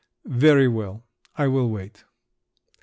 [0.25, 1.03] "Very well;
[1.37, 2.05] I will wait."